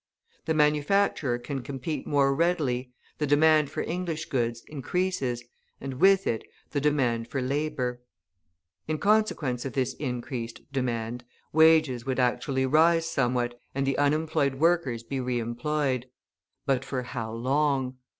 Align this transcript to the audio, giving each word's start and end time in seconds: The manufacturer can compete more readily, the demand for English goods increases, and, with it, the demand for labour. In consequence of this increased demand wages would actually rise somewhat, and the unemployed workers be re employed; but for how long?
The 0.45 0.55
manufacturer 0.55 1.37
can 1.37 1.61
compete 1.61 2.07
more 2.07 2.33
readily, 2.33 2.91
the 3.19 3.27
demand 3.27 3.69
for 3.69 3.83
English 3.83 4.25
goods 4.29 4.63
increases, 4.67 5.43
and, 5.79 5.99
with 6.01 6.25
it, 6.25 6.43
the 6.71 6.81
demand 6.81 7.27
for 7.27 7.39
labour. 7.39 8.01
In 8.87 8.97
consequence 8.97 9.63
of 9.63 9.73
this 9.73 9.93
increased 9.93 10.59
demand 10.73 11.23
wages 11.53 12.03
would 12.07 12.19
actually 12.19 12.65
rise 12.65 13.07
somewhat, 13.07 13.59
and 13.75 13.85
the 13.85 13.99
unemployed 13.99 14.55
workers 14.55 15.03
be 15.03 15.19
re 15.19 15.37
employed; 15.37 16.07
but 16.65 16.83
for 16.83 17.03
how 17.03 17.31
long? 17.31 17.97